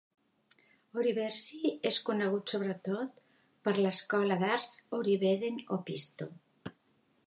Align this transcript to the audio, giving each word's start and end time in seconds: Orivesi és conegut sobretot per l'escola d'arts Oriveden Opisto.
Orivesi 1.01 1.73
és 1.91 1.99
conegut 2.09 2.55
sobretot 2.55 3.13
per 3.69 3.77
l'escola 3.81 4.41
d'arts 4.45 4.75
Oriveden 5.03 5.65
Opisto. 5.81 6.35